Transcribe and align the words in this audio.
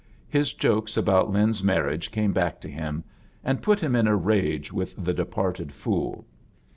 His 0.27 0.51
Jokes 0.53 0.97
about 0.97 1.29
Lin's 1.31 1.63
marriage 1.63 2.09
came 2.09 2.33
back 2.33 2.59
to 2.61 2.67
him 2.67 3.03
and 3.43 3.61
put 3.61 3.81
hfm 3.81 3.95
in 3.99 4.07
a 4.07 4.15
rage 4.15 4.71
irith 4.73 4.95
the 4.97 5.13
departed 5.13 5.71
fool. 5.71 6.25